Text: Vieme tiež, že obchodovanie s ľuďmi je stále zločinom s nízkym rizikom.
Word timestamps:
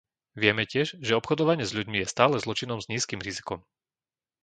Vieme 0.41 0.63
tiež, 0.73 0.87
že 1.07 1.13
obchodovanie 1.19 1.61
s 1.65 1.75
ľuďmi 1.77 1.97
je 2.01 2.09
stále 2.13 2.35
zločinom 2.45 2.79
s 2.81 2.89
nízkym 2.93 3.21
rizikom. 3.27 3.59